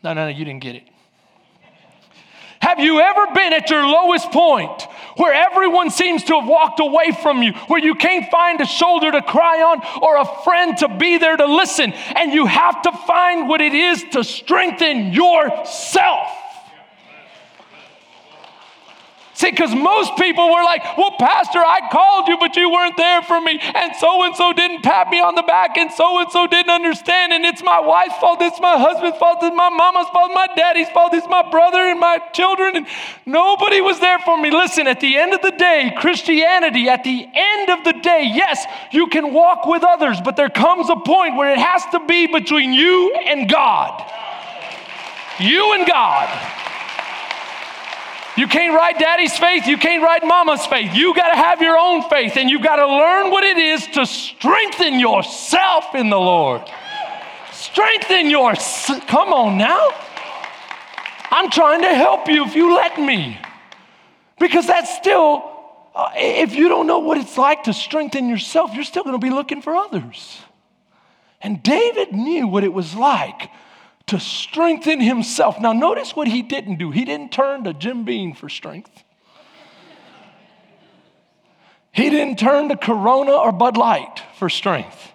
[0.02, 0.85] No, no, no, you didn't get it.
[2.61, 4.83] Have you ever been at your lowest point
[5.16, 9.11] where everyone seems to have walked away from you, where you can't find a shoulder
[9.11, 12.92] to cry on or a friend to be there to listen, and you have to
[12.92, 16.31] find what it is to strengthen yourself?
[19.37, 23.20] See, because most people were like, well, Pastor, I called you, but you weren't there
[23.20, 23.61] for me.
[23.61, 26.70] And so and so didn't pat me on the back, and so and so didn't
[26.70, 27.35] understand.
[27.35, 30.88] And it's my wife's fault, it's my husband's fault, it's my mama's fault, my daddy's
[30.88, 32.77] fault, it's my brother and my children.
[32.77, 32.87] And
[33.27, 34.51] nobody was there for me.
[34.51, 38.64] Listen, at the end of the day, Christianity, at the end of the day, yes,
[38.90, 42.27] you can walk with others, but there comes a point where it has to be
[42.27, 44.03] between you and God.
[45.38, 46.56] You and God.
[48.37, 49.66] You can't ride daddy's faith.
[49.66, 50.94] You can't ride mama's faith.
[50.94, 53.87] You got to have your own faith and you've got to learn what it is
[53.88, 56.62] to strengthen yourself in the Lord.
[57.53, 58.55] Strengthen your,
[59.07, 59.90] come on now.
[61.31, 63.38] I'm trying to help you if you let me.
[64.38, 65.42] Because that's still,
[65.94, 69.27] uh, if you don't know what it's like to strengthen yourself, you're still going to
[69.27, 70.38] be looking for others.
[71.40, 73.51] And David knew what it was like
[74.07, 75.61] to strengthen himself.
[75.61, 76.90] Now, notice what he didn't do.
[76.90, 79.03] He didn't turn to Jim Beam for strength.
[81.92, 85.12] He didn't turn to Corona or Bud Light for strength.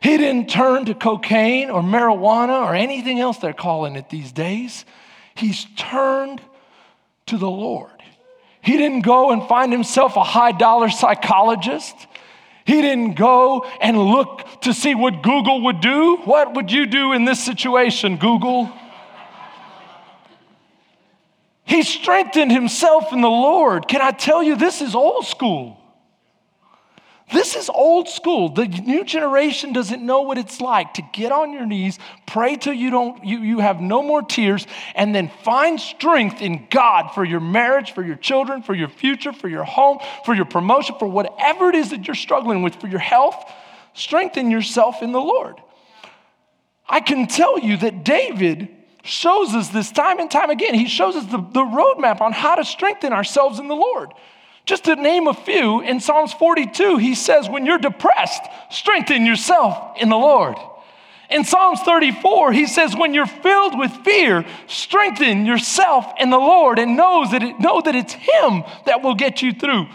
[0.00, 4.84] He didn't turn to cocaine or marijuana or anything else they're calling it these days.
[5.34, 6.42] He's turned
[7.26, 7.90] to the Lord.
[8.60, 11.94] He didn't go and find himself a high dollar psychologist.
[12.64, 16.16] He didn't go and look to see what Google would do.
[16.24, 18.70] What would you do in this situation, Google?
[21.64, 23.88] He strengthened himself in the Lord.
[23.88, 25.81] Can I tell you, this is old school.
[27.32, 28.50] This is old school.
[28.50, 32.74] The new generation doesn't know what it's like to get on your knees, pray till
[32.74, 37.24] you don't you, you have no more tears, and then find strength in God for
[37.24, 41.06] your marriage, for your children, for your future, for your home, for your promotion, for
[41.06, 43.50] whatever it is that you're struggling with, for your health.
[43.94, 45.56] Strengthen yourself in the Lord.
[46.88, 48.68] I can tell you that David
[49.04, 50.74] shows us this time and time again.
[50.74, 54.10] He shows us the, the roadmap on how to strengthen ourselves in the Lord.
[54.64, 59.96] Just to name a few, in Psalms 42, he says, When you're depressed, strengthen yourself
[60.00, 60.56] in the Lord.
[61.30, 66.78] In Psalms 34, he says, When you're filled with fear, strengthen yourself in the Lord
[66.78, 69.86] and knows that it, know that it's Him that will get you through.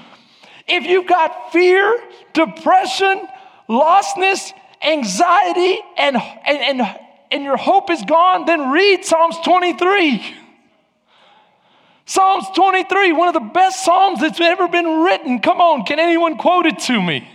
[0.67, 2.03] If you've got fear,
[2.33, 3.25] depression,
[3.69, 4.51] lostness,
[4.83, 6.99] anxiety, and, and, and,
[7.31, 10.35] and your hope is gone, then read Psalms 23.
[12.07, 15.39] Psalms 23, one of the best Psalms that's ever been written.
[15.39, 17.27] Come on, can anyone quote it to me?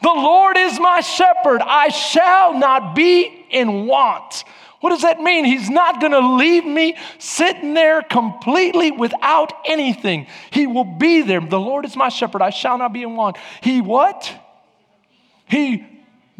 [0.00, 4.44] The Lord is my shepherd, I shall not be in want.
[4.80, 5.44] What does that mean?
[5.44, 10.28] He's not going to leave me sitting there completely without anything.
[10.50, 11.40] He will be there.
[11.40, 13.38] The Lord is my shepherd, I shall not be in want.
[13.60, 14.32] He what?
[15.48, 15.84] He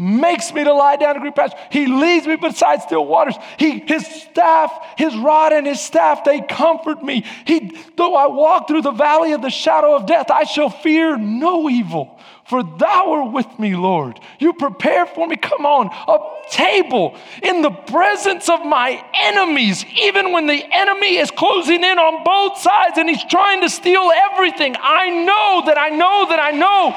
[0.02, 1.58] makes me to lie down in green pastures.
[1.70, 3.36] He leads me beside still waters.
[3.58, 7.24] He, his staff, his rod and his staff, they comfort me.
[7.46, 11.16] He, though I walk through the valley of the shadow of death, I shall fear
[11.16, 12.18] no evil.
[12.44, 14.18] For thou art with me, Lord.
[14.40, 20.32] You prepare for me, come on, a table in the presence of my enemies, even
[20.32, 24.74] when the enemy is closing in on both sides and he's trying to steal everything.
[24.78, 26.90] I know that I know that I know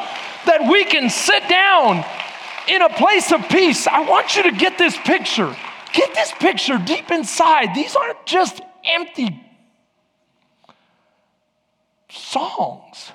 [0.45, 2.03] that we can sit down
[2.67, 3.87] in a place of peace.
[3.87, 5.55] I want you to get this picture.
[5.93, 7.73] Get this picture deep inside.
[7.73, 9.41] These aren't just empty
[12.09, 13.11] songs.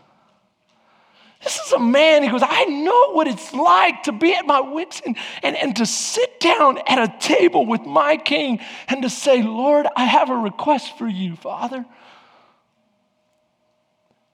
[1.43, 4.61] This is a man, he goes, I know what it's like to be at my
[4.61, 9.09] wits and, and, and to sit down at a table with my king and to
[9.09, 11.87] say, Lord, I have a request for you, Father.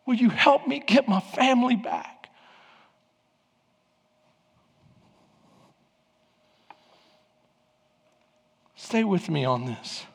[0.05, 2.16] Will you help me get my family back?
[8.87, 10.07] Stay with me on this.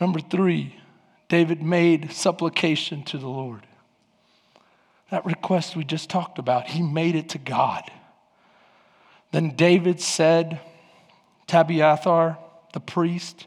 [0.00, 0.74] Number three,
[1.28, 3.64] David made supplication to the Lord.
[5.12, 7.88] That request we just talked about, he made it to God.
[9.30, 10.58] Then David said,
[11.46, 12.36] to Abiathar,
[12.72, 13.46] the priest,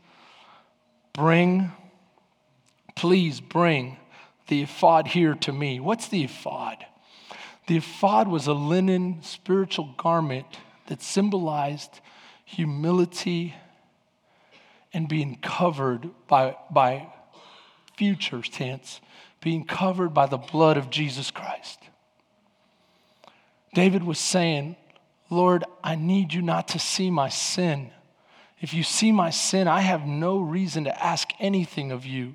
[1.12, 1.74] bring,
[2.96, 3.98] please bring
[4.48, 5.82] the ephod here to me.
[5.82, 6.86] What's the ephod?
[7.68, 10.46] The ephod was a linen spiritual garment
[10.88, 12.00] that symbolized
[12.56, 13.54] humility
[14.92, 17.08] and being covered by, by
[17.96, 19.02] future tense,
[19.40, 21.80] being covered by the blood of Jesus Christ.
[23.74, 24.76] David was saying,
[25.30, 27.92] Lord, I need you not to see my sin.
[28.60, 32.34] If you see my sin, I have no reason to ask anything of you.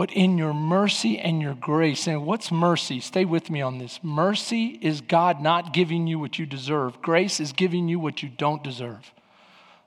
[0.00, 3.00] But in your mercy and your grace, and what's mercy?
[3.00, 4.00] Stay with me on this.
[4.02, 8.30] Mercy is God not giving you what you deserve, grace is giving you what you
[8.30, 9.12] don't deserve.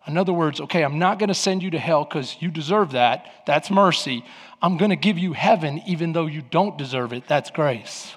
[0.05, 2.91] In other words, okay, I'm not going to send you to hell because you deserve
[2.91, 3.25] that.
[3.47, 4.23] That's mercy.
[4.61, 7.27] I'm going to give you heaven even though you don't deserve it.
[7.27, 8.13] That's grace.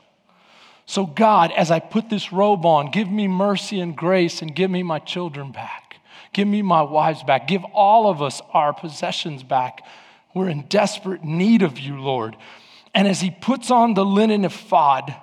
[0.85, 4.71] So, God, as I put this robe on, give me mercy and grace and give
[4.71, 5.97] me my children back.
[6.35, 7.49] Give me my wives back.
[7.49, 9.81] Give all of us our possessions back
[10.37, 12.37] we're in desperate need of you, Lord.
[12.95, 15.17] And as he puts on the linen ephod,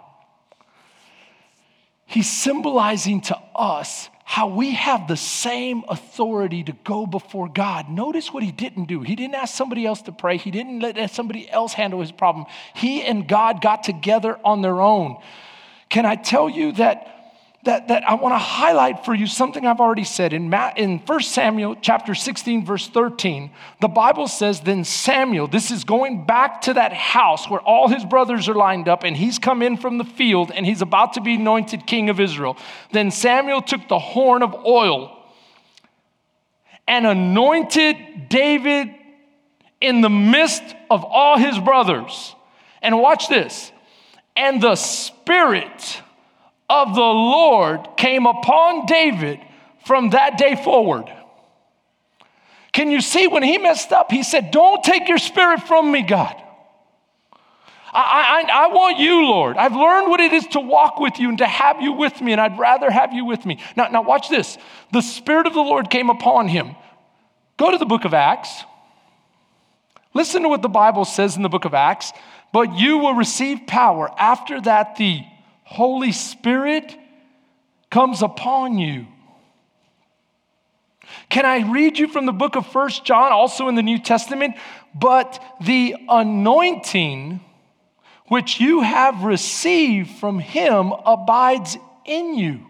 [2.07, 7.89] he's symbolizing to us how we have the same authority to go before God.
[7.89, 9.01] Notice what he didn't do.
[9.01, 12.47] He didn't ask somebody else to pray, he didn't let somebody else handle his problem.
[12.73, 15.17] He and God got together on their own.
[15.89, 17.12] Can I tell you that
[17.63, 20.33] that, that I want to highlight for you something I've already said.
[20.33, 25.71] In, Ma- in 1 Samuel chapter 16, verse 13, the Bible says, Then Samuel, this
[25.71, 29.39] is going back to that house where all his brothers are lined up, and he's
[29.39, 32.57] come in from the field and he's about to be anointed king of Israel.
[32.91, 35.17] Then Samuel took the horn of oil
[36.87, 38.93] and anointed David
[39.79, 42.35] in the midst of all his brothers.
[42.81, 43.71] And watch this.
[44.35, 46.01] And the Spirit
[46.69, 49.39] of the Lord came upon David
[49.85, 51.11] from that day forward.
[52.71, 54.11] Can you see when he messed up?
[54.11, 56.35] He said, Don't take your spirit from me, God.
[57.95, 59.55] I, I, I, want you, Lord.
[59.55, 62.31] I've learned what it is to walk with you and to have you with me,
[62.31, 63.59] and I'd rather have you with me.
[63.77, 64.57] Now, now watch this.
[64.91, 66.75] The Spirit of the Lord came upon him.
[67.57, 68.63] Go to the book of Acts.
[70.15, 72.11] Listen to what the Bible says in the book of Acts.
[72.51, 75.23] But you will receive power after that the
[75.73, 76.95] Holy Spirit
[77.89, 79.07] comes upon you.
[81.29, 84.55] Can I read you from the book of First John, also in the New Testament?
[84.93, 87.39] But the anointing
[88.27, 92.67] which you have received from him abides in you.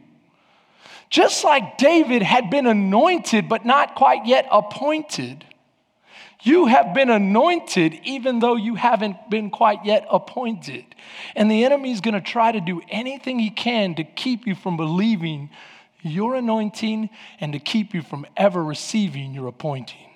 [1.10, 5.44] Just like David had been anointed, but not quite yet appointed,
[6.44, 10.86] you have been anointed even though you haven't been quite yet appointed.
[11.36, 14.54] And the enemy is going to try to do anything he can to keep you
[14.54, 15.50] from believing
[16.02, 20.10] your anointing and to keep you from ever receiving your appointing.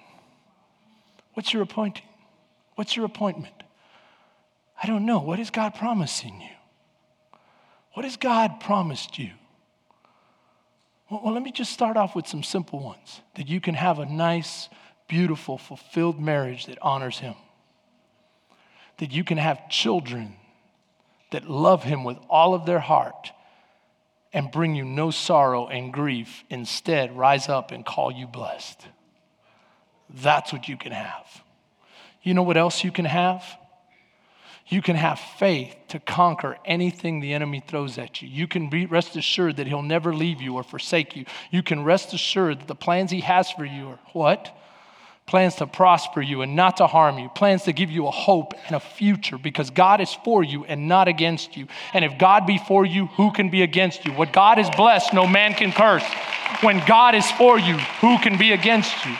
[1.34, 2.06] What's your appointing?
[2.76, 3.54] What's your appointment?
[4.82, 5.20] I don't know.
[5.20, 7.40] What is God promising you?
[7.94, 9.32] What has God promised you?
[11.10, 13.98] Well, well, let me just start off with some simple ones that you can have
[13.98, 14.70] a nice,
[15.08, 17.36] beautiful, fulfilled marriage that honors Him,
[18.98, 20.36] that you can have children
[21.32, 23.32] that love Him with all of their heart
[24.34, 26.44] and bring you no sorrow and grief.
[26.50, 28.86] Instead, rise up and call you blessed.
[30.10, 31.26] That's what you can have.
[32.22, 33.44] You know what else you can have?
[34.70, 38.28] You can have faith to conquer anything the enemy throws at you.
[38.28, 41.26] You can be rest assured that he'll never leave you or forsake you.
[41.52, 44.58] You can rest assured that the plans he has for you are what?
[45.28, 48.54] Plans to prosper you and not to harm you, plans to give you a hope
[48.68, 51.68] and a future because God is for you and not against you.
[51.94, 54.14] And if God be for you, who can be against you?
[54.14, 56.06] What God has blessed, no man can curse.
[56.62, 59.14] When God is for you, who can be against you?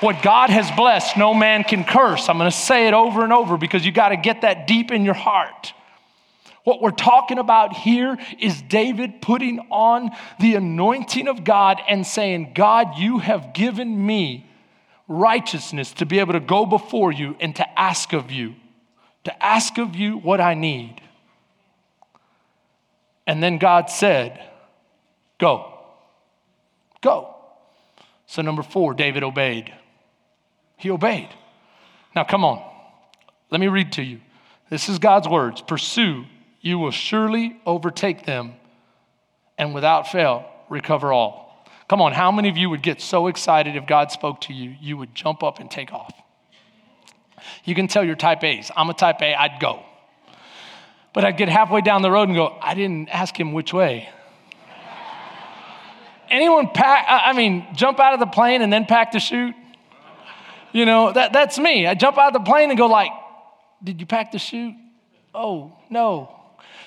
[0.00, 2.28] What God has blessed, no man can curse.
[2.28, 4.90] I'm going to say it over and over because you got to get that deep
[4.92, 5.72] in your heart.
[6.64, 12.52] What we're talking about here is David putting on the anointing of God and saying,
[12.54, 14.47] God, you have given me
[15.08, 18.54] righteousness to be able to go before you and to ask of you,
[19.24, 21.00] to ask of you what I need.
[23.26, 24.40] And then God said,
[25.38, 25.72] Go.
[27.00, 27.34] Go.
[28.26, 29.72] So, number four, David obeyed.
[30.76, 31.28] He obeyed.
[32.14, 32.62] Now, come on.
[33.50, 34.20] Let me read to you.
[34.70, 36.24] This is God's words Pursue,
[36.60, 38.54] you will surely overtake them,
[39.56, 41.47] and without fail, recover all.
[41.88, 44.76] Come on, how many of you would get so excited if God spoke to you,
[44.80, 46.12] you would jump up and take off?
[47.64, 48.70] You can tell you're type A's.
[48.76, 49.82] I'm a type A, I'd go.
[51.14, 54.10] But I'd get halfway down the road and go, I didn't ask him which way.
[56.28, 59.54] Anyone pack, I mean, jump out of the plane and then pack the chute?
[60.72, 61.86] You know, that, that's me.
[61.86, 63.10] I jump out of the plane and go like,
[63.82, 64.74] did you pack the chute?
[65.34, 66.34] Oh, no.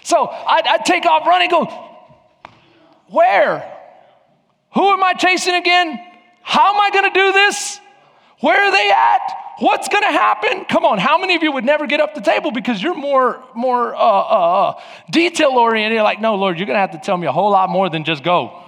[0.03, 1.65] So I'd, I'd take off running go,
[3.07, 3.79] where?
[4.73, 5.99] Who am I chasing again?
[6.41, 7.79] How am I going to do this?
[8.39, 9.41] Where are they at?
[9.59, 10.65] What's going to happen?
[10.65, 13.43] Come on, how many of you would never get up the table because you're more
[13.53, 15.95] more uh, uh, uh, detail oriented?
[15.95, 17.87] You're like, no, Lord, you're going to have to tell me a whole lot more
[17.89, 18.63] than just go.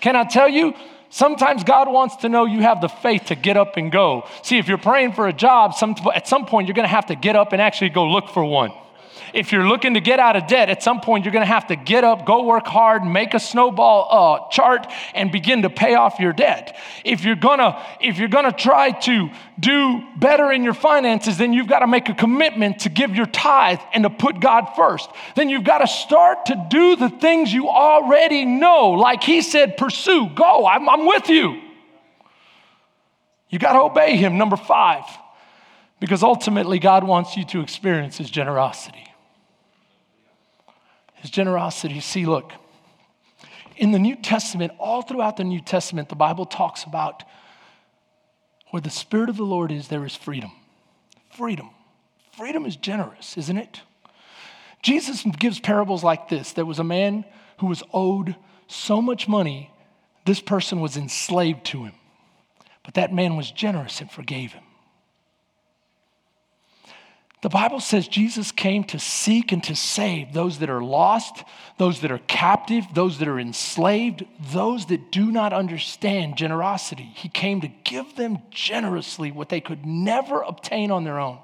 [0.00, 0.74] Can I tell you?
[1.08, 4.28] Sometimes God wants to know you have the faith to get up and go.
[4.42, 7.06] See, if you're praying for a job, some, at some point you're going to have
[7.06, 8.72] to get up and actually go look for one.
[9.34, 11.66] If you're looking to get out of debt, at some point you're going to have
[11.68, 15.94] to get up, go work hard, make a snowball uh, chart, and begin to pay
[15.94, 16.76] off your debt.
[17.04, 21.68] If you're gonna, if you're gonna try to do better in your finances, then you've
[21.68, 25.08] got to make a commitment to give your tithe and to put God first.
[25.34, 28.90] Then you've got to start to do the things you already know.
[28.90, 30.66] Like He said, pursue, go.
[30.66, 31.62] I'm, I'm with you.
[33.48, 34.36] You got to obey Him.
[34.36, 35.04] Number five,
[36.00, 39.05] because ultimately God wants you to experience His generosity
[41.16, 42.00] his generosity.
[42.00, 42.52] See, look,
[43.76, 47.22] in the New Testament, all throughout the New Testament, the Bible talks about
[48.70, 50.52] where the Spirit of the Lord is, there is freedom.
[51.30, 51.70] Freedom.
[52.36, 53.80] Freedom is generous, isn't it?
[54.82, 56.52] Jesus gives parables like this.
[56.52, 57.24] There was a man
[57.58, 58.36] who was owed
[58.68, 59.70] so much money,
[60.24, 61.92] this person was enslaved to him.
[62.84, 64.62] But that man was generous and forgave him.
[67.46, 71.44] The Bible says Jesus came to seek and to save those that are lost,
[71.78, 77.04] those that are captive, those that are enslaved, those that do not understand generosity.
[77.14, 81.38] He came to give them generously what they could never obtain on their own.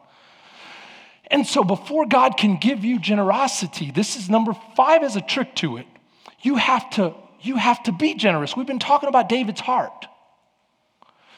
[1.29, 5.55] And so, before God can give you generosity, this is number five as a trick
[5.55, 5.87] to it.
[6.41, 8.57] You have to, you have to be generous.
[8.57, 10.09] We've been talking about David's heart.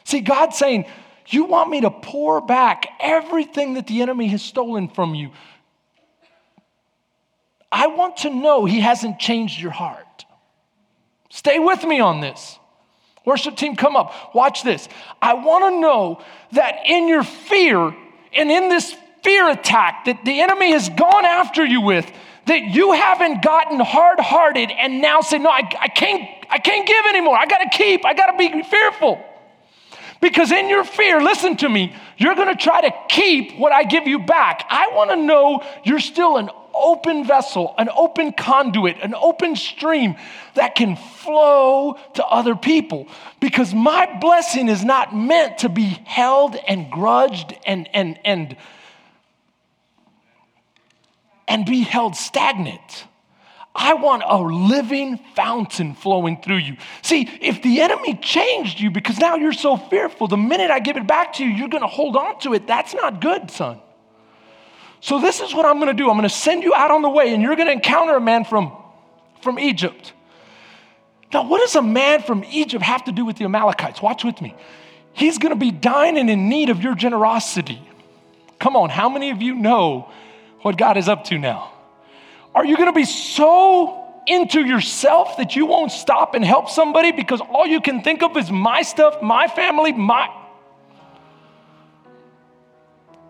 [0.04, 0.86] See, God's saying,
[1.27, 5.31] You want me to pour back everything that the enemy has stolen from you.
[7.72, 10.25] I want to know He hasn't changed your heart.
[11.31, 12.59] Stay with me on this.
[13.25, 14.35] Worship team, come up.
[14.35, 14.89] Watch this.
[15.20, 16.22] I want to know
[16.53, 17.95] that in your fear
[18.33, 22.11] and in this fear attack that the enemy has gone after you with,
[22.47, 26.87] that you haven't gotten hard hearted and now say, No, I, I, can't, I can't
[26.87, 27.37] give anymore.
[27.37, 29.25] I got to keep, I got to be fearful.
[30.25, 34.07] Because in your fear, listen to me, you're to try to keep what I give
[34.07, 34.64] you back.
[34.70, 40.16] I want to know you're still an open vessel, an open conduit, an open stream
[40.55, 43.07] that can flow to other people.
[43.39, 48.57] Because my blessing is not meant to be held and grudged and, and, and
[51.47, 53.05] and be held stagnant.
[53.75, 56.77] I want a living fountain flowing through you.
[57.03, 60.97] See, if the enemy changed you because now you're so fearful, the minute I give
[60.97, 62.68] it back to you, you're going to hold on to it.
[62.68, 63.81] That's not good, son.
[65.01, 67.03] So, this is what I'm going to do I'm going to send you out on
[67.03, 68.72] the way, and you're going to encounter a man from,
[69.43, 70.12] from Egypt.
[71.33, 74.01] Now, what does a man from Egypt have to do with the Amalekites?
[74.01, 74.55] Watch with me.
[75.12, 77.83] He's going to be dying in need of your generosity.
[78.61, 80.11] Come on, how many of you know
[80.62, 81.74] what God is up to now?
[82.55, 87.12] Are you going to be so into yourself that you won't stop and help somebody
[87.12, 90.28] because all you can think of is my stuff, my family, my.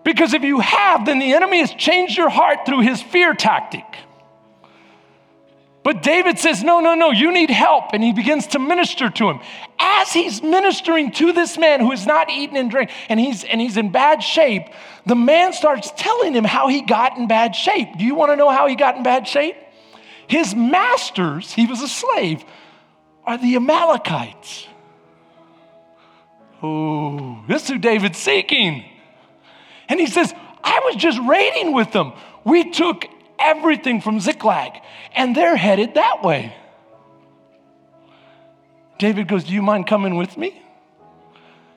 [0.05, 3.85] Because if you have, then the enemy has changed your heart through his fear tactic.
[5.85, 7.93] But David says, No, no, no, you need help.
[7.93, 9.41] And he begins to minister to him.
[9.79, 13.61] As he's ministering to this man who has not eaten and drank, and he's, and
[13.61, 14.65] he's in bad shape,
[15.05, 17.99] the man starts telling him how he got in bad shape.
[17.99, 19.57] Do you want to know how he got in bad shape?
[20.27, 22.43] His masters, he was a slave,
[23.25, 24.67] are the Amalekites.
[26.63, 28.87] Oh, this is who David's seeking.
[29.91, 30.33] And he says,
[30.63, 32.15] I was just raiding with them.
[32.43, 33.07] We took
[33.45, 34.73] everything from Ziklag,
[35.15, 36.55] and they're headed that way.
[38.99, 40.61] David goes, Do you mind coming with me?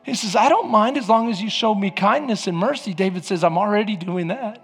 [0.04, 2.94] He says, I don't mind as long as you show me kindness and mercy.
[2.94, 4.64] David says, I'm already doing that.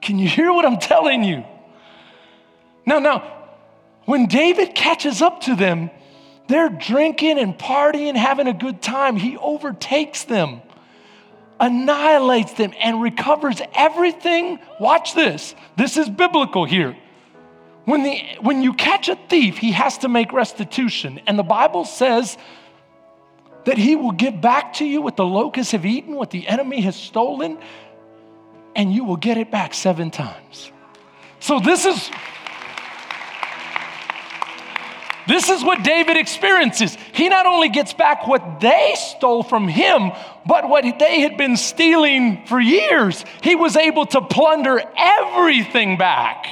[0.00, 1.44] Can you hear what I'm telling you?
[2.86, 3.42] Now, now,
[4.04, 5.90] when David catches up to them,
[6.48, 9.16] they're drinking and partying, having a good time.
[9.16, 10.62] He overtakes them
[11.62, 14.58] annihilates them and recovers everything.
[14.80, 15.54] Watch this.
[15.76, 16.96] This is biblical here.
[17.84, 21.20] When, the, when you catch a thief, he has to make restitution.
[21.26, 22.36] And the Bible says
[23.64, 26.80] that he will give back to you what the locusts have eaten, what the enemy
[26.80, 27.58] has stolen,
[28.74, 30.72] and you will get it back seven times.
[31.38, 32.10] So this is
[35.26, 36.96] this is what David experiences.
[37.12, 40.12] He not only gets back what they stole from him,
[40.46, 43.24] but what they had been stealing for years.
[43.42, 46.46] He was able to plunder everything back.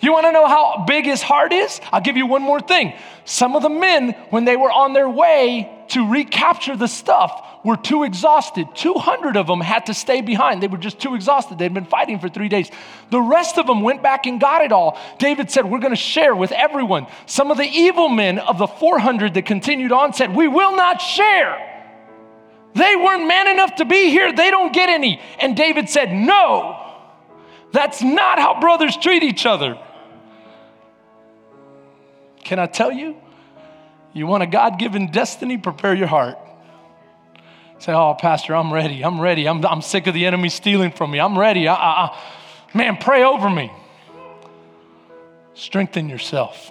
[0.00, 1.80] You want to know how big his heart is?
[1.90, 2.92] I'll give you one more thing.
[3.24, 7.76] Some of the men, when they were on their way to recapture the stuff, were
[7.76, 8.68] too exhausted.
[8.74, 10.62] 200 of them had to stay behind.
[10.62, 11.58] They were just too exhausted.
[11.58, 12.70] They'd been fighting for three days.
[13.10, 14.98] The rest of them went back and got it all.
[15.18, 17.08] David said, We're going to share with everyone.
[17.26, 21.00] Some of the evil men of the 400 that continued on said, We will not
[21.00, 21.72] share.
[22.74, 24.32] They weren't man enough to be here.
[24.32, 25.20] They don't get any.
[25.40, 26.94] And David said, No,
[27.72, 29.78] that's not how brothers treat each other.
[32.46, 33.16] Can I tell you?
[34.12, 35.58] You want a God given destiny?
[35.58, 36.38] Prepare your heart.
[37.80, 39.04] Say, oh, Pastor, I'm ready.
[39.04, 39.48] I'm ready.
[39.48, 41.18] I'm, I'm sick of the enemy stealing from me.
[41.18, 41.66] I'm ready.
[41.66, 42.18] I, I, I,
[42.72, 43.72] man, pray over me.
[45.54, 46.70] Strengthen yourself.